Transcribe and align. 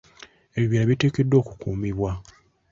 Ebibira 0.55 0.83
biteekeddwa 0.89 1.37
okukuumibwa. 1.41 2.11